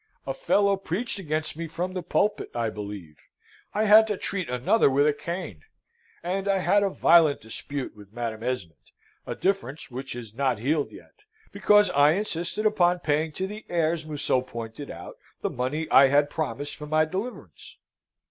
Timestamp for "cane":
5.13-5.61